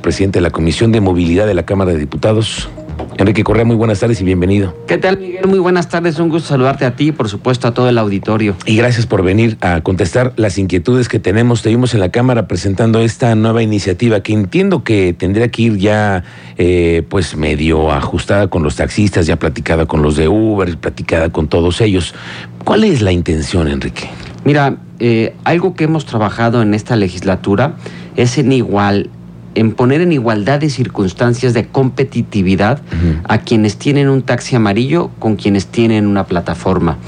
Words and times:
presidente 0.00 0.38
de 0.38 0.42
la 0.42 0.50
Comisión 0.50 0.92
de 0.92 1.00
Movilidad 1.00 1.46
de 1.46 1.54
la 1.54 1.64
Cámara 1.64 1.92
de 1.92 1.98
Diputados. 1.98 2.68
Enrique 3.16 3.42
Correa, 3.42 3.64
muy 3.64 3.76
buenas 3.76 4.00
tardes 4.00 4.20
y 4.20 4.24
bienvenido. 4.24 4.76
¿Qué 4.86 4.96
tal, 4.96 5.18
Miguel? 5.18 5.46
Muy 5.46 5.58
buenas 5.58 5.88
tardes. 5.88 6.18
Un 6.20 6.28
gusto 6.28 6.48
saludarte 6.48 6.84
a 6.84 6.94
ti 6.94 7.08
y, 7.08 7.12
por 7.12 7.28
supuesto, 7.28 7.66
a 7.66 7.74
todo 7.74 7.88
el 7.88 7.98
auditorio. 7.98 8.56
Y 8.64 8.76
gracias 8.76 9.06
por 9.06 9.22
venir 9.22 9.56
a 9.60 9.80
contestar 9.80 10.32
las 10.36 10.56
inquietudes 10.58 11.08
que 11.08 11.18
tenemos. 11.18 11.62
Te 11.62 11.68
vimos 11.68 11.94
en 11.94 12.00
la 12.00 12.10
Cámara 12.10 12.46
presentando 12.46 13.00
esta 13.00 13.34
nueva 13.34 13.62
iniciativa 13.62 14.20
que 14.20 14.32
entiendo 14.32 14.84
que 14.84 15.14
tendría 15.18 15.48
que 15.48 15.62
ir 15.62 15.78
ya, 15.78 16.22
eh, 16.58 17.02
pues, 17.08 17.36
medio 17.36 17.90
ajustada 17.90 18.48
con 18.48 18.62
los 18.62 18.76
taxistas, 18.76 19.26
ya 19.26 19.36
platicada 19.36 19.86
con 19.86 20.02
los 20.02 20.16
de 20.16 20.28
Uber, 20.28 20.76
platicada 20.78 21.30
con 21.30 21.48
todos 21.48 21.80
ellos. 21.80 22.14
¿Cuál 22.64 22.84
es 22.84 23.02
la 23.02 23.10
intención, 23.10 23.66
Enrique? 23.66 24.08
Mira, 24.44 24.78
eh, 25.00 25.34
algo 25.44 25.74
que 25.74 25.84
hemos 25.84 26.06
trabajado 26.06 26.62
en 26.62 26.74
esta 26.74 26.94
legislatura 26.94 27.74
es 28.16 28.38
en 28.38 28.52
igual 28.52 29.10
en 29.54 29.72
poner 29.72 30.00
en 30.00 30.12
igualdad 30.12 30.60
de 30.60 30.70
circunstancias 30.70 31.54
de 31.54 31.66
competitividad 31.66 32.80
a 33.24 33.38
quienes 33.38 33.76
tienen 33.76 34.08
un 34.08 34.22
taxi 34.22 34.56
amarillo 34.56 35.10
con 35.18 35.36
quienes 35.36 35.66
tienen 35.66 36.06
una 36.06 36.26
plataforma. 36.26 36.98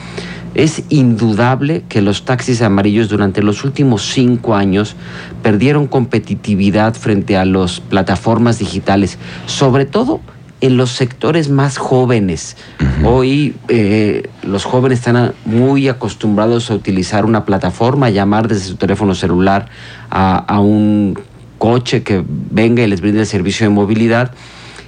Es 0.55 0.83
indudable 0.89 1.85
que 1.89 2.03
los 2.03 2.25
taxis 2.25 2.61
amarillos 2.61 3.09
durante 3.09 3.41
los 3.41 3.63
últimos 3.63 4.11
cinco 4.13 4.57
años 4.57 4.97
perdieron 5.43 5.87
competitividad 5.87 6.95
frente 6.95 7.37
a 7.37 7.45
las 7.45 7.79
plataformas 7.81 8.59
digitales, 8.59 9.17
sobre 9.47 9.85
todo 9.85 10.21
en 10.61 10.77
los 10.77 10.91
sectores 10.91 11.49
más 11.49 11.79
jóvenes. 11.79 12.57
Hoy 13.05 13.55
eh, 13.69 14.29
los 14.43 14.65
jóvenes 14.65 14.99
están 14.99 15.33
muy 15.45 15.89
acostumbrados 15.89 16.71
a 16.71 16.75
utilizar 16.75 17.25
una 17.25 17.45
plataforma, 17.45 18.07
a 18.07 18.11
llamar 18.11 18.49
desde 18.49 18.67
su 18.67 18.77
teléfono 18.77 19.15
celular 19.15 19.69
a, 20.11 20.37
a 20.37 20.61
un 20.61 21.19
coche 21.61 22.03
que 22.03 22.25
venga 22.27 22.83
y 22.83 22.87
les 22.87 23.03
brinde 23.03 23.21
el 23.21 23.27
servicio 23.27 23.67
de 23.67 23.71
movilidad. 23.71 24.33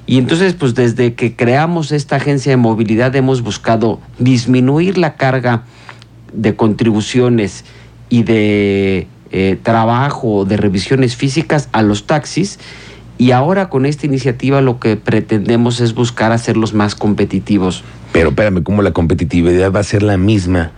Y 0.07 0.17
entonces, 0.17 0.55
pues 0.55 0.75
desde 0.75 1.15
que 1.15 1.37
creamos 1.37 1.93
esta 1.93 2.17
agencia 2.17 2.51
de 2.51 2.57
movilidad 2.57 3.15
hemos 3.15 3.43
buscado 3.43 4.01
disminuir 4.19 4.97
la 4.97 5.15
carga 5.15 5.65
de 6.33 6.57
contribuciones 6.57 7.65
y 8.09 8.23
de 8.23 9.07
eh, 9.31 9.59
trabajo, 9.63 10.47
de 10.47 10.57
revisiones 10.57 11.15
físicas 11.15 11.69
a 11.73 11.83
los 11.83 12.07
taxis. 12.07 12.59
Y 13.19 13.31
ahora 13.33 13.69
con 13.69 13.85
esta 13.85 14.07
iniciativa 14.07 14.63
lo 14.63 14.81
que 14.81 14.97
pretendemos 14.97 15.81
es 15.81 15.95
buscar 15.95 16.33
hacerlos 16.33 16.73
más 16.73 16.95
competitivos. 16.95 17.85
Pero 18.13 18.31
espérame, 18.31 18.63
¿cómo 18.63 18.81
la 18.81 18.93
competitividad 18.93 19.71
va 19.71 19.81
a 19.81 19.85
ser 19.85 20.03
la 20.03 20.17
misma 20.17 20.73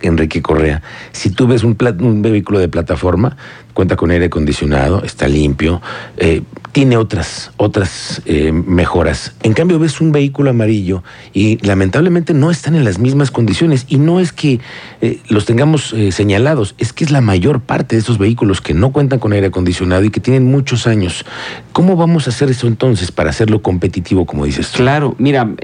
Enrique 0.00 0.42
Correa. 0.42 0.82
Si 1.12 1.30
tú 1.30 1.46
ves 1.46 1.64
un, 1.64 1.76
un, 2.00 2.22
vehículo 2.22 2.58
de 2.58 2.68
plataforma, 2.68 3.36
cuenta 3.78 3.94
con 3.94 4.10
aire 4.10 4.24
acondicionado, 4.24 5.04
está 5.04 5.28
limpio, 5.28 5.80
eh, 6.16 6.42
tiene 6.72 6.96
otras, 6.96 7.52
otras 7.58 8.20
eh, 8.26 8.50
mejoras. 8.50 9.36
En 9.44 9.52
cambio, 9.52 9.78
ves 9.78 10.00
un 10.00 10.10
vehículo 10.10 10.50
amarillo 10.50 11.04
y 11.32 11.64
lamentablemente 11.64 12.34
no 12.34 12.50
están 12.50 12.74
en 12.74 12.82
las 12.82 12.98
mismas 12.98 13.30
condiciones. 13.30 13.86
Y 13.88 13.98
no 13.98 14.18
es 14.18 14.32
que 14.32 14.58
eh, 15.00 15.20
los 15.28 15.44
tengamos 15.44 15.94
señalados, 16.10 16.74
es 16.78 16.92
que 16.92 17.04
es 17.04 17.12
la 17.12 17.20
mayor 17.20 17.60
parte 17.60 17.94
de 17.94 18.02
esos 18.02 18.18
vehículos 18.18 18.60
que 18.60 18.74
no 18.74 18.90
cuentan 18.90 19.20
con 19.20 19.32
aire 19.32 19.46
acondicionado 19.46 20.02
y 20.02 20.10
que 20.10 20.18
tienen 20.18 20.44
muchos 20.44 20.88
años. 20.88 21.24
¿Cómo 21.70 21.94
vamos 21.94 22.26
a 22.26 22.30
hacer 22.30 22.50
eso 22.50 22.66
entonces 22.66 23.12
para 23.12 23.30
hacerlo 23.30 23.62
competitivo, 23.62 24.26
como 24.26 24.44
dices 24.44 24.72
tú? 24.72 24.78
Claro, 24.78 25.14
mira, 25.18 25.54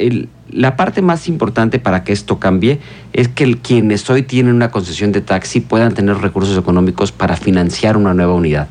la 0.55 0.77
parte 0.77 1.03
más 1.03 1.27
importante 1.29 1.79
para 1.81 2.05
que 2.05 2.13
esto 2.13 2.39
cambie 2.39 2.79
es 3.13 3.29
que 3.29 3.45
el, 3.45 3.59
quienes 3.59 4.09
hoy 4.09 4.23
tienen 4.23 4.55
una 4.55 4.71
concesión 4.71 5.11
de 5.11 5.21
taxi 5.21 5.61
puedan 5.61 5.95
tener 5.95 6.19
recursos 6.19 6.57
económicos 6.57 7.13
para 7.13 7.37
financiar 7.37 7.97
una 8.05 8.15
nueva 8.15 8.35
unidad. 8.35 8.69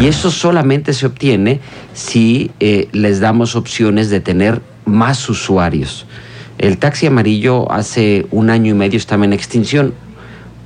Y 0.00 0.06
eso 0.06 0.30
solamente 0.30 0.92
se 0.92 1.06
obtiene 1.06 1.60
si 1.92 2.50
eh, 2.60 2.88
les 2.92 3.20
damos 3.20 3.56
opciones 3.56 4.10
de 4.10 4.20
tener 4.20 4.62
más 4.84 5.28
usuarios. 5.28 6.06
El 6.58 6.78
taxi 6.78 7.06
amarillo 7.06 7.70
hace 7.72 8.26
un 8.30 8.50
año 8.50 8.70
y 8.70 8.74
medio 8.74 8.98
estaba 8.98 9.24
en 9.24 9.32
extinción 9.32 9.94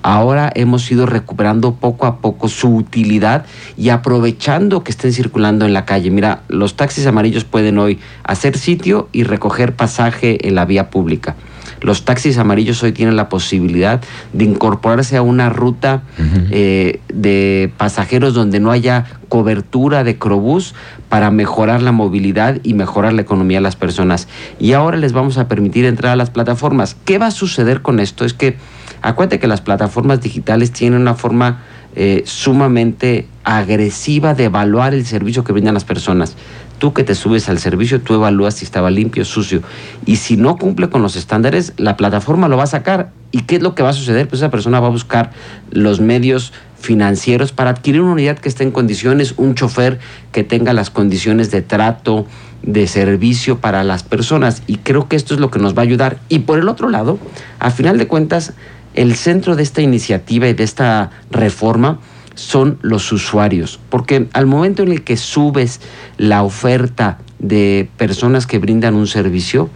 ahora 0.07 0.53
hemos 0.55 0.89
ido 0.93 1.05
recuperando 1.05 1.75
poco 1.75 2.07
a 2.07 2.21
poco 2.21 2.49
su 2.49 2.77
utilidad 2.77 3.45
y 3.77 3.89
aprovechando 3.89 4.85
que 4.85 4.93
estén 4.93 5.13
circulando 5.13 5.67
en 5.67 5.73
la 5.73 5.85
calle. 5.85 6.13
Mira, 6.13 6.43
los 6.47 6.77
taxis 6.77 7.07
amarillos 7.07 7.43
pueden 7.43 7.77
hoy 7.79 7.99
hacer 8.23 8.57
sitio 8.57 9.09
y 9.11 9.25
recoger 9.25 9.75
pasaje 9.75 10.47
en 10.47 10.55
la 10.55 10.65
vía 10.65 10.91
pública. 10.91 11.35
Los 11.81 12.05
taxis 12.05 12.39
amarillos 12.39 12.83
hoy 12.83 12.93
tienen 12.93 13.17
la 13.17 13.29
posibilidad 13.29 14.01
de 14.33 14.45
incorporarse 14.45 15.17
a 15.17 15.23
una 15.23 15.49
ruta 15.49 16.03
eh, 16.51 17.01
de 17.13 17.73
pasajeros 17.77 18.35
donde 18.35 18.61
no 18.61 18.71
haya 18.71 19.07
cobertura 19.29 20.05
de 20.05 20.19
Crobús 20.19 20.75
para 21.09 21.31
mejorar 21.31 21.83
la 21.83 21.93
movilidad 21.93 22.59
y 22.63 22.75
mejorar 22.75 23.13
la 23.13 23.23
economía 23.23 23.59
de 23.59 23.63
las 23.63 23.77
personas. 23.77 24.29
Y 24.59 24.73
ahora 24.73 24.97
les 24.97 25.13
vamos 25.13 25.39
a 25.39 25.49
permitir 25.49 25.85
entrar 25.85 26.13
a 26.13 26.17
las 26.17 26.31
plataformas. 26.31 26.97
¿Qué 27.05 27.19
va 27.19 27.27
a 27.27 27.31
suceder 27.31 27.83
con 27.83 28.01
esto? 28.01 28.25
Es 28.25 28.35
que 28.35 28.57
Acuérdate 29.03 29.39
que 29.39 29.47
las 29.47 29.61
plataformas 29.61 30.21
digitales 30.21 30.73
tienen 30.73 31.01
una 31.01 31.15
forma 31.15 31.63
eh, 31.95 32.23
sumamente 32.27 33.27
agresiva 33.45 34.35
de 34.35 34.45
evaluar 34.45 34.95
el 34.95 35.07
servicio 35.07 35.45
que 35.45 35.53
brindan 35.53 35.75
las 35.75 35.85
personas. 35.85 36.37
Tú 36.79 36.93
que 36.93 37.05
te 37.05 37.15
subes 37.15 37.49
al 37.49 37.59
servicio, 37.59 38.03
tú 38.03 38.15
evalúas 38.15 38.55
si 38.55 38.65
estaba 38.65 38.91
limpio, 38.91 39.25
sucio. 39.25 39.63
Y 40.05 40.17
si 40.17 40.37
no 40.37 40.57
cumple 40.57 40.91
con 40.91 41.01
los 41.01 41.17
estándares, 41.17 41.73
la 41.79 41.97
plataforma 41.97 42.49
lo 42.49 42.57
va 42.57 42.65
a 42.65 42.69
sacar. 42.69 43.13
¿Y 43.33 43.43
qué 43.43 43.57
es 43.57 43.63
lo 43.63 43.75
que 43.75 43.83
va 43.83 43.91
a 43.91 43.95
suceder? 43.95 44.29
Pues 44.29 44.41
esa 44.41 44.51
persona 44.51 44.81
va 44.81 44.89
a 44.89 44.91
buscar 44.91 45.31
los 45.71 46.01
medios 46.01 46.53
financieros 46.79 47.53
para 47.53 47.71
adquirir 47.71 48.03
una 48.03 48.13
unidad 48.13 48.39
que 48.39 48.49
esté 48.49 48.63
en 48.63 48.71
condiciones, 48.73 49.35
un 49.39 49.55
chofer 49.55 49.99
que 50.33 50.45
tenga 50.45 50.75
las 50.75 50.91
condiciones 50.91 51.51
de 51.51 51.63
trato, 51.63 52.27
de 52.63 52.87
servicio 52.87 53.59
para 53.59 53.83
las 53.83 54.03
personas. 54.03 54.63
Y 54.67 54.77
creo 54.77 55.09
que 55.09 55.17
esto 55.17 55.33
es 55.33 55.41
lo 55.41 55.51
que 55.51 55.59
nos 55.59 55.75
va 55.75 55.81
a 55.81 55.85
ayudar. 55.85 56.19
Y 56.29 56.41
por 56.41 56.59
el 56.59 56.69
otro 56.69 56.91
lado, 56.91 57.19
a 57.59 57.71
final 57.71 57.97
de 57.97 58.07
cuentas, 58.07 58.53
el 58.95 59.15
centro 59.15 59.57
de 59.57 59.63
esta 59.63 59.83
iniciativa 59.83 60.49
y 60.49 60.55
de 60.55 60.65
esta 60.65 61.11
reforma 61.31 62.01
son 62.37 62.79
los 62.83 63.11
usuarios, 63.13 63.81
porque 63.91 64.29
al 64.33 64.47
momento 64.47 64.83
en 64.83 64.93
el 64.93 65.03
que 65.03 65.17
subes 65.17 65.81
la 66.19 66.43
oferta 66.43 67.19
de 67.39 67.89
personas 67.97 68.47
que 68.47 68.59
brindan 68.59 68.95
un 68.95 69.07
servicio, 69.07 69.69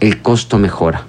el 0.00 0.20
costo 0.20 0.58
mejora. 0.58 1.06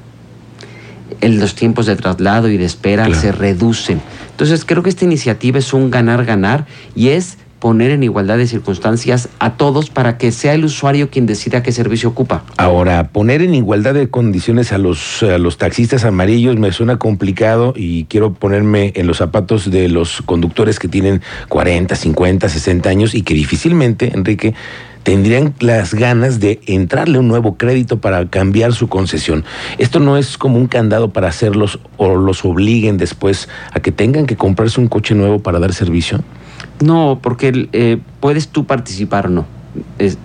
los 1.22 1.56
tiempos 1.56 1.86
de 1.86 1.96
traslado 1.96 2.48
y 2.48 2.58
de 2.58 2.66
espera 2.66 3.14
se 3.14 3.32
reducen. 3.32 4.02
Entonces 4.32 4.64
creo 4.64 4.84
que 4.84 4.90
esta 4.90 5.04
iniciativa 5.04 5.60
es 5.60 5.74
un 5.74 5.92
ganar-ganar 5.92 6.66
y 6.96 7.10
es 7.10 7.38
poner 7.60 7.92
en 7.92 8.04
igualdad 8.04 8.38
de 8.38 8.48
circunstancias 8.48 9.30
a 9.40 9.58
todos 9.58 9.90
para 9.90 10.18
que 10.18 10.32
sea 10.32 10.54
el 10.54 10.66
usuario 10.66 11.10
quien 11.10 11.26
decida 11.26 11.62
qué 11.64 11.72
servicio 11.72 12.10
ocupa. 12.10 12.44
Ahora, 12.58 13.10
poner 13.10 13.42
en 13.42 13.54
igualdad 13.54 13.94
de 13.94 14.10
condiciones 14.10 14.72
a 14.72 14.78
los, 14.78 15.24
a 15.24 15.38
los 15.38 15.58
taxistas 15.58 16.06
amarillos 16.06 16.58
me 16.58 16.72
suena 16.72 16.98
complicado 16.98 17.74
y 17.76 18.06
quiero 18.06 18.34
ponerme 18.34 18.94
en 18.96 19.08
los 19.08 19.18
zapatos 19.18 19.70
de 19.70 19.90
los 19.90 20.22
conductores 20.24 20.80
que 20.80 20.88
tienen 20.88 21.22
40, 21.50 21.96
50, 21.96 22.50
60 22.50 22.90
años 22.90 23.16
y 23.16 23.22
que 23.22 23.34
difícilmente, 23.34 24.12
Enrique, 24.14 24.54
tendrían 25.04 25.54
las 25.60 25.94
ganas 25.94 26.40
de 26.40 26.60
entrarle 26.68 27.20
un 27.20 27.28
nuevo 27.28 27.58
crédito 27.58 28.00
para 28.00 28.28
cambiar 28.30 28.74
su 28.74 28.88
concesión. 28.88 29.46
Esto 29.78 30.00
no 30.00 30.18
es 30.18 30.38
como 30.38 30.58
un 30.58 30.68
candado 30.68 31.12
para 31.12 31.30
hacerlos 31.30 31.80
o 31.98 32.16
los 32.16 32.46
obliguen 32.46 32.98
después 32.98 33.50
a 33.74 33.80
que 33.80 33.92
tengan 33.92 34.26
que 34.26 34.36
comprarse 34.36 34.80
un 34.80 34.88
coche 34.88 35.16
nuevo 35.16 35.40
para 35.40 35.60
dar 35.60 35.74
servicio. 35.74 36.22
No, 36.82 37.20
porque 37.22 37.68
eh, 37.74 38.00
puedes 38.20 38.48
tú 38.48 38.66
participar 38.66 39.28
o 39.28 39.30
no 39.30 39.59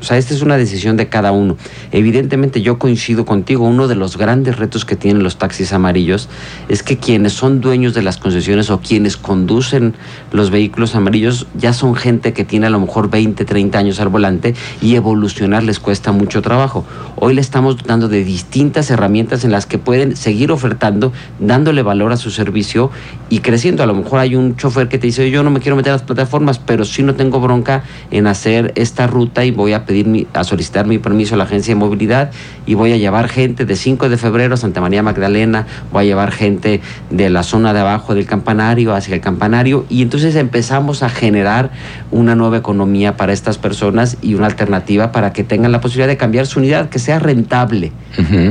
o 0.01 0.05
sea, 0.05 0.17
esta 0.17 0.33
es 0.33 0.43
una 0.43 0.57
decisión 0.57 0.97
de 0.97 1.09
cada 1.09 1.33
uno. 1.33 1.57
Evidentemente 1.93 2.63
yo 2.63 2.79
coincido 2.79 3.27
contigo, 3.27 3.67
uno 3.67 3.89
de 3.89 3.95
los 3.95 4.17
grandes 4.17 4.57
retos 4.57 4.85
que 4.85 4.97
tienen 4.97 5.23
los 5.23 5.37
taxis 5.37 5.73
amarillos 5.73 6.29
es 6.69 6.83
que 6.83 6.97
quienes 6.97 7.35
son 7.35 7.61
dueños 7.61 7.93
de 7.93 8.03
las 8.03 8.17
concesiones 8.17 8.71
o 8.71 8.81
quienes 8.81 9.17
conducen 9.17 9.95
los 10.33 10.51
vehículos 10.51 10.95
amarillos 10.95 11.47
ya 11.55 11.73
son 11.73 11.95
gente 11.95 12.33
que 12.33 12.45
tiene 12.45 12.67
a 12.69 12.71
lo 12.71 12.81
mejor 12.81 13.11
20, 13.11 13.45
30 13.45 13.79
años 13.79 14.01
al 14.01 14.09
volante 14.09 14.55
y 14.81 14.95
evolucionar 14.95 15.63
les 15.63 15.79
cuesta 15.79 16.13
mucho 16.13 16.41
trabajo. 16.41 16.85
Hoy 17.17 17.35
le 17.35 17.41
estamos 17.41 17.77
dando 17.85 18.09
de 18.09 18.25
distintas 18.25 18.91
herramientas 18.91 19.45
en 19.45 19.53
las 19.53 19.67
que 19.67 19.79
pueden 19.79 20.17
seguir 20.17 20.53
ofertando, 20.53 21.13
dándole 21.39 21.83
valor 21.83 22.13
a 22.13 22.17
su 22.17 22.31
servicio 22.31 22.91
y 23.29 23.41
creciendo. 23.41 23.83
A 23.83 23.87
lo 23.87 23.95
mejor 23.95 24.21
hay 24.21 24.37
un 24.37 24.57
chofer 24.57 24.89
que 24.89 24.99
te 24.99 25.09
dice, 25.09 25.31
yo 25.31 25.43
no 25.43 25.51
me 25.51 25.61
quiero 25.61 25.77
meter 25.77 25.93
a 25.93 25.97
las 25.97 26.03
plataformas, 26.03 26.59
pero 26.59 26.85
sí 26.85 27.03
no 27.03 27.15
tengo 27.15 27.41
bronca 27.41 27.85
en 28.11 28.27
hacer 28.27 28.73
esta 28.77 29.07
ruta 29.07 29.34
y 29.43 29.51
voy 29.51 29.73
a 29.73 29.87
pedir 29.87 30.29
a 30.35 30.45
solicitar 30.45 30.87
mi 30.87 30.99
permiso 30.99 31.35
a 31.35 31.39
la 31.39 31.45
agencia 31.45 31.75
de 31.75 31.81
movilidad 31.81 32.31
y 32.67 32.75
voy 32.75 32.93
a 32.93 32.97
llevar 32.97 33.29
gente 33.29 33.65
de 33.65 33.75
5 33.75 34.09
de 34.09 34.19
febrero 34.19 34.55
a 34.55 34.57
Santa 34.57 34.81
María 34.81 35.03
Magdalena, 35.03 35.67
voy 35.91 36.05
a 36.05 36.07
llevar 36.07 36.31
gente 36.31 36.81
de 37.11 37.31
la 37.31 37.43
zona 37.43 37.73
de 37.73 37.81
abajo 37.81 38.15
del 38.15 38.27
campanario 38.27 38.95
hacia 38.95 39.15
el 39.15 39.21
campanario 39.21 39.87
y 39.89 40.03
entonces 40.03 40.37
empezamos 40.37 41.03
a 41.03 41.09
generar 41.09 41.71
una 42.11 42.35
nueva 42.35 42.59
economía 42.59 43.17
para 43.17 43.33
estas 43.33 43.59
personas 43.59 44.19
y 44.23 44.35
una 44.35 44.47
alternativa 44.47 45.11
para 45.11 45.33
que 45.33 45.43
tengan 45.43 45.73
la 45.73 45.81
posibilidad 45.81 46.09
de 46.09 46.17
cambiar 46.17 46.47
su 46.47 46.59
unidad, 46.59 46.89
que 46.89 46.99
sea 46.99 47.19
rentable, 47.19 47.93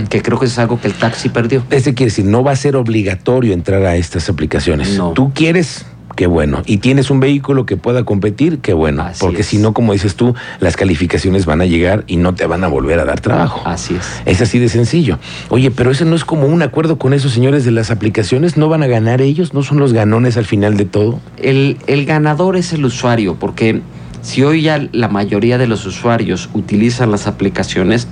que 0.10 0.22
creo 0.22 0.40
que 0.40 0.48
es 0.48 0.58
algo 0.58 0.82
que 0.82 0.88
el 0.88 0.94
taxi 0.94 1.30
perdió. 1.30 1.64
Es 1.70 1.84
quiere 1.84 2.06
decir, 2.06 2.26
no 2.26 2.44
va 2.44 2.52
a 2.52 2.56
ser 2.56 2.76
obligatorio 2.76 3.54
entrar 3.54 3.86
a 3.86 3.96
estas 3.96 4.30
aplicaciones. 4.30 4.98
No. 4.98 5.12
Tú 5.12 5.32
quieres 5.34 5.86
qué 6.16 6.28
bueno. 6.28 6.62
Y 6.66 6.78
tienes 6.78 7.10
un 7.10 7.20
vehículo 7.20 7.66
que 7.66 7.78
pueda 7.78 8.04
competir, 8.04 8.60
qué 8.60 8.74
bueno. 8.74 9.04
Así 9.04 9.20
porque 9.20 9.44
si 9.44 9.58
no, 9.58 9.74
como 9.74 9.94
dices 9.94 10.16
tú, 10.16 10.36
las 10.60 10.76
calificaciones 10.76 11.46
van 11.46 11.62
a 11.62 11.66
llegar 11.66 12.04
y 12.08 12.18
no 12.18 12.34
te 12.36 12.46
van 12.46 12.64
a 12.64 12.68
volver 12.68 13.00
a 13.00 13.06
dar 13.06 13.20
trabajo. 13.20 13.62
Así 13.66 13.96
es. 13.96 14.22
Es 14.26 14.42
así 14.42 14.60
de 14.60 14.70
sencillo. 14.70 15.20
Oye, 15.50 15.72
pero 15.72 15.92
ese 15.92 16.06
no 16.06 16.16
es 16.16 16.26
como 16.26 16.48
un 16.48 16.62
acuerdo 16.62 16.98
con 16.98 17.14
esos 17.14 17.32
señores 17.32 17.66
de 17.66 17.72
las 17.72 17.92
aplicaciones. 17.92 18.58
¿No 18.58 18.70
van 18.70 18.84
a 18.84 18.88
ganar 18.88 19.22
ellos? 19.22 19.54
¿No 19.54 19.64
son 19.64 19.80
los 19.80 19.94
ganones 19.94 20.38
al 20.38 20.46
final 20.46 20.78
de 20.78 20.86
todo? 20.86 21.20
El, 21.38 21.78
el 21.88 22.06
ganador 22.06 22.56
es 22.58 22.74
el 22.74 22.86
usuario, 22.86 23.36
porque 23.36 23.82
si 24.22 24.44
hoy 24.44 24.62
ya 24.62 24.88
la 24.92 25.10
mayoría 25.10 25.58
de 25.58 25.68
los 25.68 25.86
usuarios 25.86 26.50
utilizan 26.54 27.12
las 27.12 27.28
aplicaciones 27.28 28.08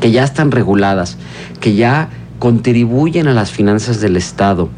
que 0.00 0.10
ya 0.10 0.24
están 0.24 0.50
reguladas, 0.50 1.18
que 1.60 1.74
ya 1.74 2.08
contribuyen 2.38 3.28
a 3.28 3.34
las 3.34 3.50
finanzas 3.50 4.00
del 4.00 4.16
Estado, 4.16 4.70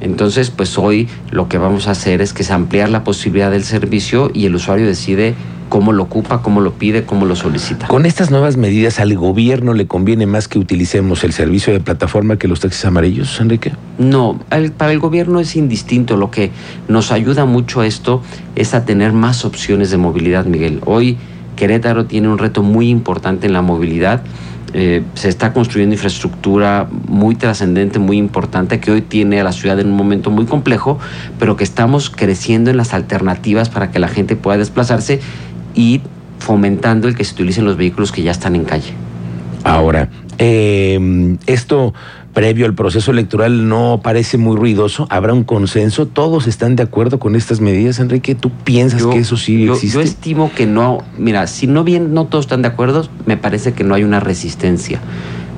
entonces 0.00 0.50
pues 0.50 0.78
hoy 0.78 1.08
lo 1.30 1.48
que 1.48 1.58
vamos 1.58 1.88
a 1.88 1.92
hacer 1.92 2.20
es 2.20 2.32
que 2.32 2.42
es 2.42 2.50
ampliar 2.50 2.88
la 2.90 3.04
posibilidad 3.04 3.50
del 3.50 3.64
servicio 3.64 4.30
y 4.34 4.46
el 4.46 4.54
usuario 4.54 4.86
decide 4.86 5.34
cómo 5.68 5.92
lo 5.92 6.04
ocupa, 6.04 6.42
cómo 6.42 6.60
lo 6.60 6.74
pide, 6.74 7.04
cómo 7.04 7.26
lo 7.26 7.34
solicita. 7.34 7.88
Con 7.88 8.06
estas 8.06 8.30
nuevas 8.30 8.56
medidas, 8.56 9.00
¿al 9.00 9.16
gobierno 9.16 9.74
le 9.74 9.88
conviene 9.88 10.24
más 10.24 10.46
que 10.46 10.60
utilicemos 10.60 11.24
el 11.24 11.32
servicio 11.32 11.72
de 11.72 11.80
plataforma 11.80 12.38
que 12.38 12.46
los 12.46 12.60
taxis 12.60 12.84
amarillos, 12.84 13.40
Enrique? 13.40 13.72
No, 13.98 14.38
el- 14.52 14.70
para 14.70 14.92
el 14.92 15.00
gobierno 15.00 15.40
es 15.40 15.56
indistinto. 15.56 16.16
Lo 16.16 16.30
que 16.30 16.52
nos 16.86 17.10
ayuda 17.10 17.46
mucho 17.46 17.80
a 17.80 17.86
esto 17.88 18.22
es 18.54 18.74
a 18.74 18.84
tener 18.84 19.12
más 19.12 19.44
opciones 19.44 19.90
de 19.90 19.96
movilidad, 19.96 20.44
Miguel. 20.46 20.80
Hoy 20.84 21.16
Querétaro 21.56 22.04
tiene 22.04 22.28
un 22.28 22.38
reto 22.38 22.62
muy 22.62 22.88
importante 22.88 23.46
en 23.48 23.52
la 23.52 23.62
movilidad. 23.62 24.22
Eh, 24.72 25.02
se 25.14 25.28
está 25.28 25.52
construyendo 25.52 25.94
infraestructura 25.94 26.88
muy 27.08 27.34
trascendente, 27.34 27.98
muy 27.98 28.18
importante, 28.18 28.80
que 28.80 28.90
hoy 28.90 29.00
tiene 29.00 29.40
a 29.40 29.44
la 29.44 29.52
ciudad 29.52 29.78
en 29.80 29.88
un 29.88 29.96
momento 29.96 30.30
muy 30.30 30.44
complejo, 30.44 30.98
pero 31.38 31.56
que 31.56 31.64
estamos 31.64 32.10
creciendo 32.10 32.70
en 32.70 32.76
las 32.76 32.92
alternativas 32.92 33.68
para 33.68 33.90
que 33.90 33.98
la 33.98 34.08
gente 34.08 34.36
pueda 34.36 34.58
desplazarse 34.58 35.20
y 35.74 36.00
fomentando 36.38 37.08
el 37.08 37.16
que 37.16 37.24
se 37.24 37.34
utilicen 37.34 37.64
los 37.64 37.76
vehículos 37.76 38.12
que 38.12 38.22
ya 38.22 38.32
están 38.32 38.56
en 38.56 38.64
calle. 38.64 38.92
Ahora, 39.64 40.10
eh, 40.38 41.36
esto 41.46 41.94
previo 42.36 42.66
al 42.66 42.74
proceso 42.74 43.12
electoral 43.12 43.66
no 43.66 44.00
parece 44.02 44.36
muy 44.36 44.58
ruidoso. 44.58 45.06
¿Habrá 45.08 45.32
un 45.32 45.42
consenso? 45.42 46.06
¿Todos 46.06 46.46
están 46.46 46.76
de 46.76 46.82
acuerdo 46.82 47.18
con 47.18 47.34
estas 47.34 47.62
medidas, 47.62 47.98
Enrique? 47.98 48.34
¿Tú 48.34 48.50
piensas 48.50 49.00
Yo- 49.00 49.08
que 49.10 49.20
eso 49.20 49.38
sí 49.38 49.64
yo, 49.64 49.72
existe? 49.72 49.94
Yo 49.96 50.02
estimo 50.02 50.50
que 50.54 50.66
no, 50.66 50.98
mira, 51.16 51.46
si 51.46 51.66
no 51.66 51.82
bien 51.82 52.12
no 52.12 52.26
todos 52.26 52.44
están 52.44 52.60
de 52.60 52.68
acuerdo, 52.68 53.08
me 53.24 53.38
parece 53.38 53.72
que 53.72 53.84
no 53.84 53.94
hay 53.94 54.04
una 54.04 54.20
resistencia. 54.20 55.00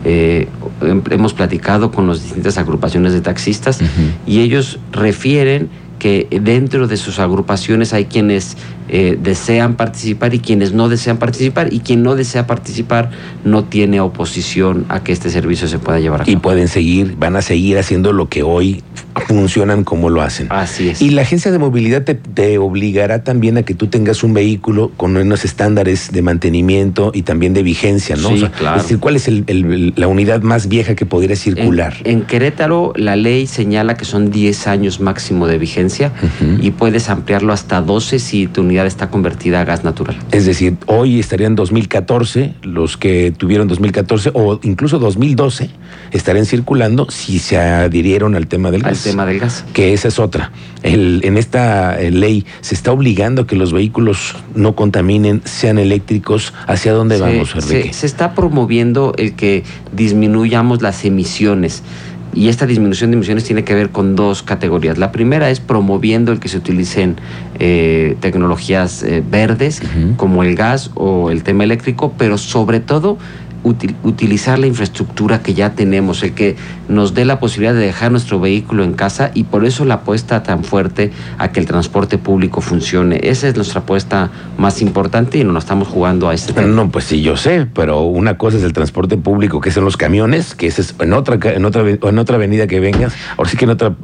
Eh, 0.04 0.46
hem- 0.80 1.02
hemos 1.12 1.34
platicado 1.34 1.90
con 1.90 2.06
las 2.06 2.22
distintas 2.22 2.58
agrupaciones 2.58 3.12
de 3.12 3.22
taxistas 3.22 3.80
y 4.24 4.38
ellos 4.38 4.78
refieren 4.92 5.70
que 5.98 6.28
dentro 6.44 6.86
de 6.86 6.96
sus 6.96 7.18
agrupaciones 7.18 7.92
hay 7.92 8.04
quienes 8.04 8.56
eh, 8.88 9.18
desean 9.22 9.74
participar 9.76 10.34
y 10.34 10.38
quienes 10.40 10.72
no 10.72 10.88
desean 10.88 11.18
participar 11.18 11.72
y 11.72 11.80
quien 11.80 12.02
no 12.02 12.14
desea 12.16 12.46
participar 12.46 13.10
no 13.44 13.64
tiene 13.64 14.00
oposición 14.00 14.84
a 14.88 15.02
que 15.02 15.12
este 15.12 15.30
servicio 15.30 15.68
se 15.68 15.78
pueda 15.78 16.00
llevar 16.00 16.22
a 16.22 16.24
Y 16.24 16.32
cabo. 16.34 16.42
pueden 16.42 16.68
seguir, 16.68 17.16
van 17.18 17.36
a 17.36 17.42
seguir 17.42 17.78
haciendo 17.78 18.12
lo 18.12 18.28
que 18.28 18.42
hoy 18.42 18.82
funcionan 19.26 19.84
como 19.84 20.10
lo 20.10 20.22
hacen. 20.22 20.46
Así 20.50 20.88
es. 20.90 21.02
Y 21.02 21.10
la 21.10 21.22
agencia 21.22 21.50
de 21.50 21.58
movilidad 21.58 22.02
te, 22.04 22.14
te 22.14 22.56
obligará 22.58 23.24
también 23.24 23.58
a 23.58 23.62
que 23.64 23.74
tú 23.74 23.88
tengas 23.88 24.22
un 24.22 24.32
vehículo 24.32 24.92
con 24.96 25.16
unos 25.16 25.44
estándares 25.44 26.12
de 26.12 26.22
mantenimiento 26.22 27.10
y 27.12 27.22
también 27.22 27.52
de 27.52 27.62
vigencia, 27.62 28.16
¿no? 28.16 28.28
Sí, 28.30 28.44
claro. 28.56 28.76
Es 28.76 28.84
decir, 28.84 28.98
¿cuál 29.00 29.16
es 29.16 29.26
el- 29.28 29.44
el- 29.48 29.92
la 29.96 30.06
unidad 30.06 30.42
más 30.42 30.68
vieja 30.68 30.94
que 30.94 31.04
podría 31.04 31.34
circular? 31.36 31.94
En, 32.04 32.18
en 32.18 32.22
Querétaro 32.26 32.92
la 32.96 33.16
ley 33.16 33.46
señala 33.46 33.96
que 33.96 34.04
son 34.04 34.30
10 34.30 34.66
años 34.68 35.00
máximo 35.00 35.46
de 35.46 35.58
vigencia 35.58 36.12
y 36.60 36.70
puedes 36.70 37.08
ampliarlo 37.08 37.52
hasta 37.52 37.80
12 37.80 38.18
si 38.20 38.46
tu 38.46 38.60
unidad 38.62 38.77
está 38.86 39.10
convertida 39.10 39.60
a 39.60 39.64
gas 39.64 39.84
natural. 39.84 40.16
Es 40.30 40.46
decir, 40.46 40.76
hoy 40.86 41.18
estarían 41.18 41.54
2014, 41.54 42.54
los 42.62 42.96
que 42.96 43.32
tuvieron 43.36 43.66
2014 43.68 44.30
o 44.34 44.60
incluso 44.62 44.98
2012 44.98 45.70
estarían 46.12 46.46
circulando 46.46 47.10
si 47.10 47.38
se 47.38 47.58
adhirieron 47.58 48.34
al 48.34 48.46
tema 48.46 48.70
del 48.70 48.84
Al 48.84 48.92
gas. 48.92 49.02
tema 49.04 49.26
del 49.26 49.38
gas. 49.40 49.64
Que 49.72 49.92
esa 49.92 50.08
es 50.08 50.18
otra. 50.18 50.52
El- 50.82 51.20
en 51.24 51.36
esta 51.36 52.00
eh, 52.00 52.10
ley 52.10 52.46
se 52.60 52.74
está 52.74 52.92
obligando 52.92 53.42
a 53.42 53.46
que 53.46 53.56
los 53.56 53.72
vehículos 53.72 54.34
no 54.54 54.74
contaminen, 54.76 55.42
sean 55.44 55.78
eléctricos. 55.78 56.52
¿Hacia 56.66 56.92
dónde 56.92 57.16
Se- 57.16 57.22
vamos, 57.22 57.50
se, 57.50 57.58
Enrique? 57.58 57.92
se 57.92 58.06
está 58.06 58.34
promoviendo 58.34 59.12
el 59.18 59.34
que 59.34 59.64
disminuyamos 59.92 60.82
las 60.82 61.04
emisiones. 61.04 61.82
Y 62.38 62.48
esta 62.48 62.66
disminución 62.66 63.10
de 63.10 63.16
emisiones 63.16 63.42
tiene 63.42 63.64
que 63.64 63.74
ver 63.74 63.90
con 63.90 64.14
dos 64.14 64.44
categorías. 64.44 64.96
La 64.96 65.10
primera 65.10 65.50
es 65.50 65.58
promoviendo 65.58 66.30
el 66.30 66.38
que 66.38 66.48
se 66.48 66.58
utilicen 66.58 67.16
eh, 67.58 68.16
tecnologías 68.20 69.02
eh, 69.02 69.24
verdes, 69.28 69.82
como 70.16 70.44
el 70.44 70.54
gas 70.54 70.92
o 70.94 71.32
el 71.32 71.42
tema 71.42 71.64
eléctrico, 71.64 72.14
pero 72.16 72.38
sobre 72.38 72.78
todo 72.78 73.18
util- 73.64 73.94
utilizar 74.02 74.58
la 74.58 74.66
infraestructura 74.66 75.40
que 75.42 75.54
ya 75.54 75.74
tenemos, 75.74 76.22
el 76.22 76.32
que 76.32 76.56
nos 76.88 77.14
dé 77.14 77.24
la 77.24 77.38
posibilidad 77.40 77.74
de 77.74 77.80
dejar 77.80 78.10
nuestro 78.12 78.40
vehículo 78.40 78.84
en 78.84 78.92
casa 78.94 79.30
y 79.34 79.44
por 79.44 79.64
eso 79.64 79.84
la 79.84 79.94
apuesta 79.94 80.42
tan 80.42 80.64
fuerte 80.64 81.10
a 81.38 81.52
que 81.52 81.60
el 81.60 81.66
transporte 81.66 82.18
público 82.18 82.60
funcione. 82.60 83.20
Esa 83.22 83.48
es 83.48 83.56
nuestra 83.56 83.80
apuesta 83.80 84.30
más 84.56 84.80
importante 84.82 85.38
y 85.38 85.44
nos 85.44 85.52
la 85.52 85.58
estamos 85.60 85.88
jugando 85.88 86.28
a 86.28 86.34
este 86.34 86.52
tema. 86.52 86.66
No, 86.68 86.90
pues 86.90 87.04
sí, 87.04 87.22
yo 87.22 87.36
sé, 87.36 87.66
pero 87.72 88.02
una 88.02 88.38
cosa 88.38 88.56
es 88.56 88.62
el 88.62 88.72
transporte 88.72 89.16
público, 89.16 89.60
que 89.60 89.70
son 89.70 89.84
los 89.84 89.96
camiones, 89.96 90.54
que 90.54 90.66
ese 90.66 90.82
es 90.82 90.94
en 90.98 91.12
otra, 91.12 91.38
en 91.54 91.64
otra, 91.64 91.82
en 91.88 92.18
otra 92.18 92.36
avenida 92.36 92.66
que 92.66 92.80
vengas, 92.80 93.14
ahora 93.36 93.50
sí 93.50 93.56
que 93.56 93.64
en 93.64 93.70
otra 93.70 93.94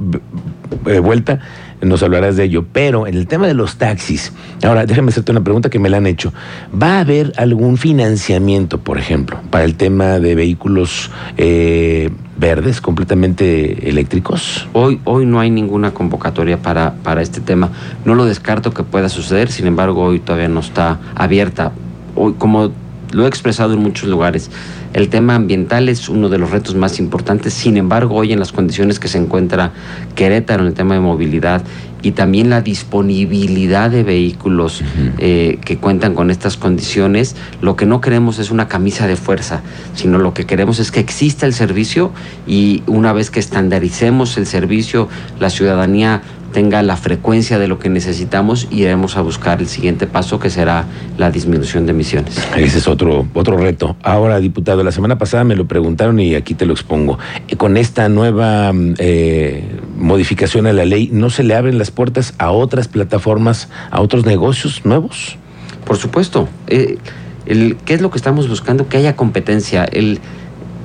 eh, 0.87 0.99
vuelta 0.99 1.41
nos 1.85 2.03
hablarás 2.03 2.37
de 2.37 2.45
ello. 2.45 2.65
Pero 2.73 3.07
en 3.07 3.15
el 3.15 3.27
tema 3.27 3.47
de 3.47 3.55
los 3.55 3.77
taxis, 3.77 4.33
ahora 4.63 4.87
déjame 4.87 5.11
hacerte 5.11 5.33
una 5.33 5.43
pregunta 5.43 5.71
que 5.71 5.79
me 5.79 5.89
la 5.89 5.99
han 5.99 6.07
hecho. 6.07 6.33
¿Va 6.81 6.97
a 6.97 7.01
haber 7.01 7.33
algún 7.37 7.77
financiamiento, 7.77 8.79
por 8.79 8.99
ejemplo, 8.99 9.41
para 9.51 9.65
el 9.65 9.77
tema 9.77 10.19
de 10.19 10.35
vehículos 10.35 11.11
eh, 11.37 12.11
verdes, 12.39 12.81
completamente 12.81 13.89
eléctricos? 13.89 14.69
Hoy, 14.73 15.01
hoy 15.05 15.27
no 15.27 15.41
hay 15.41 15.51
ninguna 15.51 15.93
convocatoria 15.93 16.61
para, 16.61 16.95
para 17.03 17.23
este 17.23 17.41
tema. 17.41 17.71
No 18.05 18.15
lo 18.15 18.25
descarto 18.25 18.73
que 18.73 18.83
pueda 18.83 19.09
suceder, 19.09 19.51
sin 19.51 19.67
embargo, 19.67 20.03
hoy 20.03 20.21
todavía 20.21 20.49
no 20.49 20.61
está 20.61 20.99
abierta. 21.15 21.73
Hoy, 22.17 22.35
como 22.39 22.73
lo 23.13 23.25
he 23.25 23.29
expresado 23.29 23.75
en 23.75 23.81
muchos 23.81 24.09
lugares, 24.09 24.51
el 24.95 25.09
tema 25.09 25.35
ambiental 25.35 25.89
es 25.89 26.09
uno 26.09 26.29
de 26.29 26.39
los 26.39 26.51
retos 26.51 26.77
más 26.77 26.99
importantes. 27.01 27.53
Sin 27.53 27.77
embargo, 27.77 28.15
hoy 28.15 28.33
en 28.33 28.39
las 28.39 28.53
condiciones 28.53 29.01
que 29.01 29.09
se 29.09 29.19
encuentra 29.19 29.73
Querétaro 30.15 30.63
en 30.63 30.69
el 30.69 30.75
tema 30.75 30.95
de 30.95 31.01
movilidad 31.01 31.63
y 32.01 32.13
también 32.13 32.49
la 32.49 32.61
disponibilidad 32.61 33.91
de 33.91 34.05
vehículos 34.05 34.83
eh, 35.19 35.59
que 35.65 35.79
cuentan 35.79 36.15
con 36.15 36.31
estas 36.31 36.57
condiciones, 36.57 37.35
lo 37.61 37.77
que 37.77 37.87
no 37.87 38.01
queremos 38.01 38.39
es 38.39 38.51
una 38.51 38.69
camisa 38.69 39.07
de 39.07 39.17
fuerza, 39.17 39.63
sino 39.95 40.19
lo 40.19 40.33
que 40.33 40.45
queremos 40.45 40.79
es 40.79 40.93
que 40.93 41.01
exista 41.01 41.47
el 41.47 41.55
servicio 41.55 42.13
y 42.47 42.83
una 42.87 43.13
vez 43.13 43.31
que 43.31 43.41
estandaricemos 43.41 44.37
el 44.37 44.47
servicio, 44.47 45.09
la 45.41 45.51
ciudadanía 45.51 46.23
tenga 46.55 46.81
la 46.83 46.97
frecuencia 46.97 47.59
de 47.59 47.67
lo 47.67 47.81
que 47.81 47.89
necesitamos, 47.89 48.69
iremos 48.71 49.17
a 49.17 49.23
buscar 49.23 49.61
el 49.61 49.67
siguiente 49.67 50.07
paso 50.07 50.39
que 50.39 50.51
será 50.51 50.85
la 51.19 51.33
disminución 51.33 51.85
de 51.85 51.91
emisiones. 51.91 52.39
Ese 52.57 52.79
es 52.79 52.87
otro, 52.87 53.27
otro 53.35 53.57
reto. 53.57 53.97
Ahora, 54.05 54.39
diputado, 54.39 54.84
la 54.85 54.93
semana 54.93 55.19
pasada 55.19 55.45
me 55.45 55.57
lo 55.57 55.67
preguntaron 55.67 56.21
y 56.21 56.35
aquí 56.35 56.55
te 56.55 56.67
lo 56.67 56.73
expongo. 56.73 57.19
Eh, 57.49 57.57
Con 57.57 57.77
esta 57.77 58.09
nueva 58.09 58.73
mm, 58.73 58.95
eh, 58.99 59.65
modificación 59.99 60.67
a 60.67 60.73
la 60.73 60.85
ley, 60.85 61.11
¿no 61.13 61.31
se 61.31 61.43
le 61.43 61.55
abren 61.55 61.79
las 61.79 61.91
puertas 61.91 62.35
a 62.39 62.51
otras 62.51 62.87
plataformas, 62.89 63.69
a 63.91 64.01
otros 64.01 64.25
negocios 64.27 64.83
nuevos? 64.85 65.37
Por 65.85 65.97
supuesto. 65.97 66.49
eh, 66.69 66.99
el, 67.47 67.77
¿Qué 67.85 67.93
es 67.95 68.01
lo 68.01 68.11
que 68.11 68.17
estamos 68.17 68.49
buscando? 68.49 68.89
Que 68.89 68.97
haya 68.97 69.17
competencia. 69.17 69.85
El, 69.85 70.19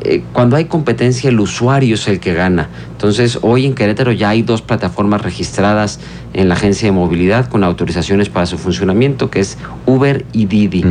eh, 0.02 0.24
cuando 0.34 0.56
hay 0.56 0.66
competencia, 0.66 1.30
el 1.30 1.40
usuario 1.40 1.96
es 1.96 2.08
el 2.08 2.20
que 2.20 2.34
gana. 2.34 2.70
Entonces, 2.92 3.40
hoy 3.42 3.66
en 3.66 3.76
Querétaro 3.76 4.12
ya 4.12 4.30
hay 4.30 4.42
dos 4.42 4.62
plataformas 4.62 5.22
registradas 5.22 6.00
en 6.34 6.48
la 6.50 6.56
agencia 6.56 6.88
de 6.88 6.92
movilidad 6.92 7.48
con 7.48 7.64
autorizaciones 7.64 8.30
para 8.30 8.46
su 8.46 8.58
funcionamiento, 8.58 9.30
que 9.30 9.40
es 9.40 9.58
Uber 9.86 10.26
y 10.34 10.46
Didi. 10.46 10.84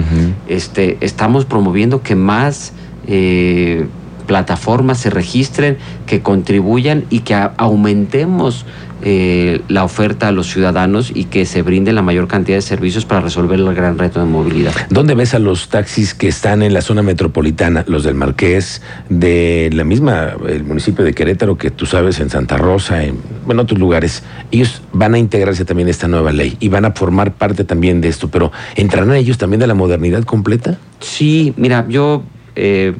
Este, 0.46 0.96
estamos 1.00 1.44
promoviendo 1.44 2.02
que 2.02 2.14
más 2.14 2.72
eh, 3.08 3.86
plataformas 4.26 4.98
se 4.98 5.10
registren, 5.10 5.78
que 6.06 6.20
contribuyan 6.20 7.04
y 7.10 7.20
que 7.20 7.34
aumentemos 7.34 8.64
eh, 9.00 9.62
la 9.68 9.84
oferta 9.84 10.26
a 10.26 10.32
los 10.32 10.48
ciudadanos 10.48 11.12
y 11.14 11.24
que 11.24 11.46
se 11.46 11.62
brinde 11.62 11.92
la 11.92 12.02
mayor 12.02 12.26
cantidad 12.26 12.58
de 12.58 12.62
servicios 12.62 13.04
para 13.04 13.20
resolver 13.20 13.58
el 13.58 13.72
gran 13.72 13.96
reto 13.96 14.18
de 14.18 14.26
movilidad. 14.26 14.72
¿Dónde 14.90 15.14
ves 15.14 15.34
a 15.34 15.38
los 15.38 15.68
taxis 15.68 16.14
que 16.14 16.28
están 16.28 16.62
en 16.62 16.74
la 16.74 16.82
zona 16.82 17.02
metropolitana, 17.02 17.84
los 17.86 18.02
del 18.02 18.16
Marqués, 18.16 18.82
de 19.08 19.70
la 19.72 19.84
misma, 19.84 20.32
el 20.48 20.64
municipio 20.64 21.04
de 21.04 21.14
Querétaro, 21.14 21.56
que 21.56 21.70
tú 21.70 21.86
sabes, 21.86 22.18
en 22.18 22.28
Santa 22.28 22.56
Rosa, 22.56 23.04
en 23.04 23.18
bueno, 23.46 23.62
otros 23.62 23.78
lugares? 23.78 24.24
Ellos 24.50 24.82
van 24.92 25.14
a 25.14 25.18
integrarse 25.18 25.64
también 25.64 25.88
a 25.88 25.92
esta 25.92 26.08
nueva 26.08 26.32
ley 26.32 26.56
y 26.58 26.68
van 26.68 26.84
a 26.84 26.90
formar 26.90 27.34
parte 27.34 27.64
también 27.64 28.00
de 28.00 28.08
esto, 28.08 28.28
pero 28.28 28.50
¿entrarán 28.74 29.14
ellos 29.14 29.38
también 29.38 29.60
de 29.60 29.68
la 29.68 29.74
modernidad 29.74 30.24
completa? 30.24 30.76
Sí, 30.98 31.54
mira, 31.56 31.86
yo 31.88 32.24
eh, 32.58 32.94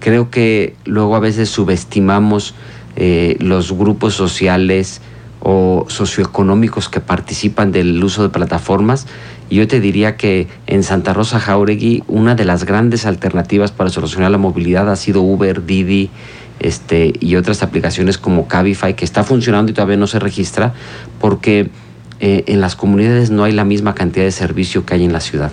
creo 0.00 0.30
que 0.30 0.74
luego 0.84 1.14
a 1.14 1.20
veces 1.20 1.48
subestimamos 1.50 2.54
eh, 2.96 3.36
los 3.40 3.72
grupos 3.72 4.14
sociales 4.14 5.00
o 5.40 5.86
socioeconómicos 5.88 6.88
que 6.88 7.00
participan 7.00 7.72
del 7.72 8.02
uso 8.02 8.22
de 8.22 8.28
plataformas. 8.28 9.06
Yo 9.50 9.68
te 9.68 9.80
diría 9.80 10.16
que 10.16 10.48
en 10.66 10.82
Santa 10.82 11.12
Rosa 11.12 11.38
Jauregui 11.38 12.04
una 12.08 12.34
de 12.34 12.44
las 12.44 12.64
grandes 12.64 13.06
alternativas 13.06 13.70
para 13.70 13.90
solucionar 13.90 14.30
la 14.30 14.38
movilidad 14.38 14.90
ha 14.90 14.96
sido 14.96 15.20
Uber, 15.20 15.66
Didi, 15.66 16.10
este, 16.60 17.12
y 17.20 17.36
otras 17.36 17.62
aplicaciones 17.62 18.18
como 18.18 18.48
Cabify, 18.48 18.94
que 18.94 19.04
está 19.04 19.24
funcionando 19.24 19.72
y 19.72 19.74
todavía 19.74 19.96
no 19.96 20.06
se 20.06 20.20
registra, 20.20 20.74
porque 21.20 21.70
eh, 22.24 22.44
en 22.46 22.60
las 22.60 22.76
comunidades 22.76 23.32
no 23.32 23.42
hay 23.42 23.50
la 23.50 23.64
misma 23.64 23.96
cantidad 23.96 24.24
de 24.24 24.30
servicio 24.30 24.86
que 24.86 24.94
hay 24.94 25.04
en 25.04 25.12
la 25.12 25.18
ciudad. 25.18 25.50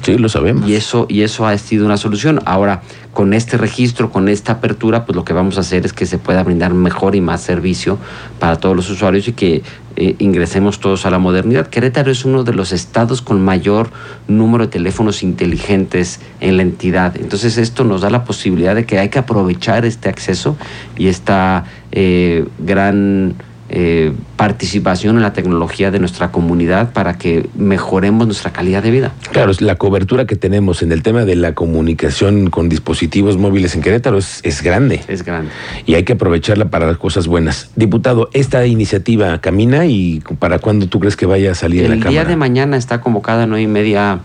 sí, 0.00 0.16
lo 0.16 0.30
sabemos. 0.30 0.66
Y 0.66 0.74
eso, 0.74 1.04
y 1.10 1.20
eso 1.20 1.46
ha 1.46 1.58
sido 1.58 1.84
una 1.84 1.98
solución. 1.98 2.40
Ahora, 2.46 2.80
con 3.12 3.34
este 3.34 3.58
registro, 3.58 4.10
con 4.10 4.30
esta 4.30 4.52
apertura, 4.52 5.04
pues 5.04 5.14
lo 5.14 5.26
que 5.26 5.34
vamos 5.34 5.58
a 5.58 5.60
hacer 5.60 5.84
es 5.84 5.92
que 5.92 6.06
se 6.06 6.16
pueda 6.16 6.42
brindar 6.42 6.72
mejor 6.72 7.16
y 7.16 7.20
más 7.20 7.42
servicio 7.42 7.98
para 8.38 8.56
todos 8.56 8.74
los 8.74 8.88
usuarios 8.88 9.28
y 9.28 9.34
que 9.34 9.62
eh, 9.96 10.16
ingresemos 10.18 10.80
todos 10.80 11.04
a 11.04 11.10
la 11.10 11.18
modernidad. 11.18 11.66
Querétaro 11.66 12.10
es 12.10 12.24
uno 12.24 12.44
de 12.44 12.54
los 12.54 12.72
estados 12.72 13.20
con 13.20 13.44
mayor 13.44 13.90
número 14.26 14.64
de 14.64 14.70
teléfonos 14.70 15.22
inteligentes 15.22 16.20
en 16.40 16.56
la 16.56 16.62
entidad. 16.62 17.14
Entonces 17.18 17.58
esto 17.58 17.84
nos 17.84 18.00
da 18.00 18.08
la 18.08 18.24
posibilidad 18.24 18.74
de 18.74 18.86
que 18.86 18.98
hay 18.98 19.10
que 19.10 19.18
aprovechar 19.18 19.84
este 19.84 20.08
acceso 20.08 20.56
y 20.96 21.08
esta 21.08 21.64
eh, 21.92 22.46
gran 22.58 23.34
eh, 23.68 24.12
participación 24.36 25.16
en 25.16 25.22
la 25.22 25.32
tecnología 25.32 25.90
de 25.90 25.98
nuestra 25.98 26.30
comunidad 26.30 26.92
para 26.92 27.18
que 27.18 27.48
mejoremos 27.56 28.26
nuestra 28.26 28.52
calidad 28.52 28.82
de 28.82 28.92
vida. 28.92 29.12
Claro, 29.32 29.52
la 29.58 29.74
cobertura 29.74 30.24
que 30.24 30.36
tenemos 30.36 30.82
en 30.82 30.92
el 30.92 31.02
tema 31.02 31.24
de 31.24 31.34
la 31.34 31.54
comunicación 31.54 32.50
con 32.50 32.68
dispositivos 32.68 33.38
móviles 33.38 33.74
en 33.74 33.82
Querétaro 33.82 34.18
es, 34.18 34.40
es 34.44 34.62
grande. 34.62 35.02
Es 35.08 35.24
grande. 35.24 35.50
Y 35.84 35.94
hay 35.94 36.04
que 36.04 36.12
aprovecharla 36.12 36.70
para 36.70 36.86
las 36.86 36.96
cosas 36.98 37.26
buenas. 37.26 37.70
Diputado, 37.74 38.30
esta 38.32 38.66
iniciativa 38.66 39.40
camina 39.40 39.86
y 39.86 40.22
¿para 40.38 40.60
cuándo 40.60 40.86
tú 40.86 41.00
crees 41.00 41.16
que 41.16 41.26
vaya 41.26 41.50
a 41.50 41.54
salir 41.56 41.82
en 41.82 41.90
la 41.90 41.96
Cámara? 41.96 42.08
El 42.08 42.14
día 42.14 42.24
de 42.24 42.36
mañana 42.36 42.76
está 42.76 43.00
convocada 43.00 43.44
a 43.44 43.46
nueve 43.46 43.62
y 43.62 43.66
media 43.66 44.20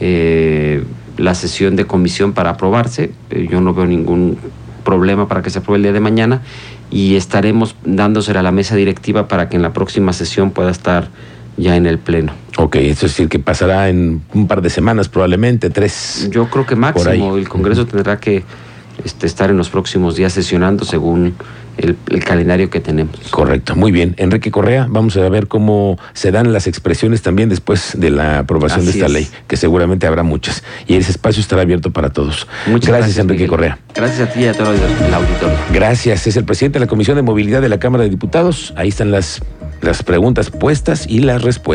eh, 0.00 0.84
la 1.16 1.34
sesión 1.34 1.76
de 1.76 1.86
comisión 1.86 2.34
para 2.34 2.50
aprobarse. 2.50 3.12
Eh, 3.30 3.48
yo 3.50 3.62
no 3.62 3.72
veo 3.72 3.86
ningún 3.86 4.36
problema 4.84 5.28
para 5.28 5.42
que 5.42 5.48
se 5.48 5.60
apruebe 5.60 5.76
el 5.78 5.82
día 5.84 5.92
de 5.92 6.00
mañana 6.00 6.42
y 6.92 7.16
estaremos 7.16 7.74
dándosela 7.84 8.40
a 8.40 8.42
la 8.42 8.52
mesa 8.52 8.76
directiva 8.76 9.26
para 9.26 9.48
que 9.48 9.56
en 9.56 9.62
la 9.62 9.72
próxima 9.72 10.12
sesión 10.12 10.50
pueda 10.50 10.70
estar 10.70 11.08
ya 11.56 11.76
en 11.76 11.86
el 11.86 11.98
pleno. 11.98 12.32
Ok, 12.58 12.76
eso 12.76 13.06
es 13.06 13.12
decir 13.12 13.28
que 13.28 13.38
pasará 13.38 13.88
en 13.88 14.22
un 14.34 14.46
par 14.46 14.60
de 14.60 14.68
semanas 14.68 15.08
probablemente, 15.08 15.70
tres. 15.70 16.28
Yo 16.30 16.48
creo 16.50 16.66
que 16.66 16.76
máximo 16.76 17.36
el 17.36 17.48
Congreso 17.48 17.86
tendrá 17.86 18.20
que 18.20 18.44
este, 19.04 19.26
estar 19.26 19.50
en 19.50 19.56
los 19.56 19.68
próximos 19.70 20.16
días 20.16 20.32
sesionando 20.32 20.84
según 20.84 21.34
el, 21.78 21.96
calendario 22.24 22.70
que 22.70 22.80
tenemos. 22.80 23.16
Correcto, 23.30 23.74
muy 23.76 23.92
bien. 23.92 24.14
Enrique 24.18 24.50
Correa, 24.50 24.86
vamos 24.88 25.16
a 25.16 25.28
ver 25.28 25.48
cómo 25.48 25.98
se 26.12 26.30
dan 26.30 26.52
las 26.52 26.66
expresiones 26.66 27.22
también 27.22 27.48
después 27.48 27.92
de 27.96 28.10
la 28.10 28.40
aprobación 28.40 28.84
de 28.84 28.92
esta 28.92 29.08
ley, 29.08 29.28
que 29.48 29.56
seguramente 29.56 30.06
habrá 30.06 30.22
muchas. 30.22 30.62
Y 30.86 30.96
ese 30.96 31.10
espacio 31.10 31.40
estará 31.40 31.62
abierto 31.62 31.90
para 31.90 32.10
todos. 32.10 32.46
Muchas 32.66 32.90
gracias, 32.90 33.18
Enrique 33.18 33.46
Correa. 33.46 33.78
Gracias 33.94 34.28
a 34.28 34.32
ti 34.32 34.40
y 34.40 34.46
a 34.46 34.54
todo 34.54 34.72
el 34.72 35.14
auditorio. 35.14 35.56
Gracias. 35.72 36.26
Es 36.26 36.36
el 36.36 36.44
presidente 36.44 36.78
de 36.78 36.84
la 36.84 36.88
Comisión 36.88 37.16
de 37.16 37.22
Movilidad 37.22 37.60
de 37.60 37.68
la 37.68 37.78
Cámara 37.78 38.04
de 38.04 38.10
Diputados. 38.10 38.72
Ahí 38.76 38.88
están 38.88 39.10
las, 39.10 39.42
las 39.80 40.02
preguntas 40.02 40.50
puestas 40.50 41.06
y 41.08 41.20
las 41.20 41.42
respuestas. 41.42 41.72